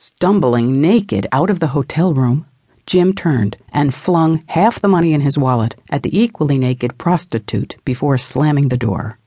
[0.00, 2.46] Stumbling naked out of the hotel room,
[2.86, 7.76] Jim turned and flung half the money in his wallet at the equally naked prostitute
[7.84, 9.18] before slamming the door.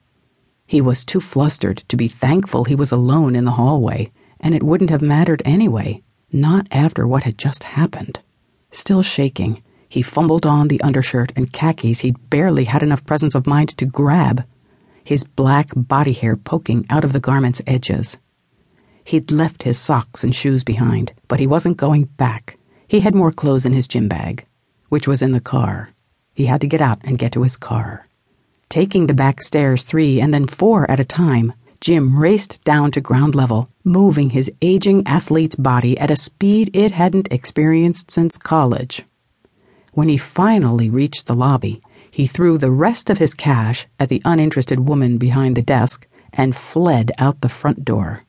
[0.65, 4.63] He was too flustered to be thankful he was alone in the hallway, and it
[4.63, 5.99] wouldn't have mattered anyway,
[6.31, 8.21] not after what had just happened.
[8.71, 13.45] Still shaking, he fumbled on the undershirt and khakis he'd barely had enough presence of
[13.45, 14.45] mind to grab,
[15.03, 18.17] his black body hair poking out of the garment's edges.
[19.05, 22.57] He'd left his socks and shoes behind, but he wasn't going back.
[22.87, 24.45] He had more clothes in his gym bag,
[24.89, 25.89] which was in the car.
[26.33, 28.05] He had to get out and get to his car.
[28.69, 33.01] Taking the back stairs three and then four at a time, Jim raced down to
[33.01, 39.03] ground level, moving his aging athlete's body at a speed it hadn't experienced since college.
[39.93, 41.81] When he finally reached the lobby,
[42.11, 46.55] he threw the rest of his cash at the uninterested woman behind the desk and
[46.55, 48.21] fled out the front door.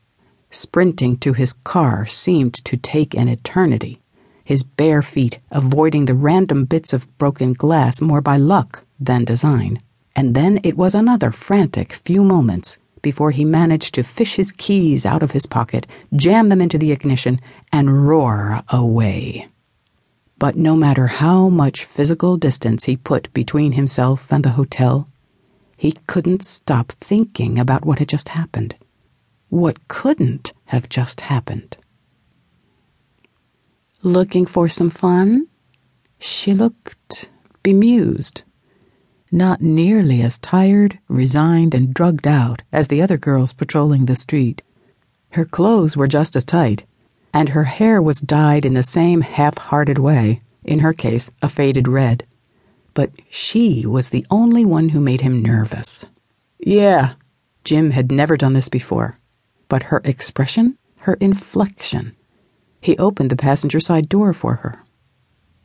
[0.55, 4.02] Sprinting to his car seemed to take an eternity,
[4.45, 9.78] his bare feet avoiding the random bits of broken glass more by luck than design.
[10.14, 15.06] And then it was another frantic few moments before he managed to fish his keys
[15.06, 17.41] out of his pocket, jam them into the ignition,
[17.73, 19.47] and roar away.
[20.39, 25.08] But no matter how much physical distance he put between himself and the hotel,
[25.78, 28.77] he couldn't stop thinking about what had just happened
[29.53, 31.77] what couldn't have just happened.
[34.03, 35.47] Looking for some fun?
[36.19, 37.28] She looked
[37.62, 38.45] bemused.
[39.30, 44.62] Not nearly as tired, resigned, and drugged out as the other girls patrolling the street.
[45.33, 46.86] Her clothes were just as tight,
[47.34, 51.48] and her hair was dyed in the same half hearted way, in her case, a
[51.50, 52.27] faded red.
[52.95, 56.06] But she was the only one who made him nervous.
[56.58, 57.17] Yeah,
[57.64, 59.19] Jim had never done this before
[59.73, 62.15] but her expression, her inflection.
[62.83, 64.84] He opened the passenger side door for her.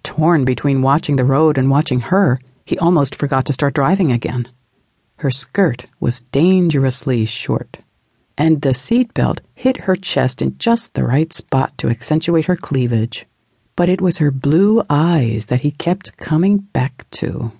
[0.02, 4.48] Torn between watching the road and watching her, he almost forgot to start driving again.
[5.18, 7.80] Her skirt was dangerously short,
[8.38, 13.26] and the seatbelt hit her chest in just the right spot to accentuate her cleavage.
[13.76, 17.52] But it was her blue eyes that he kept coming back to.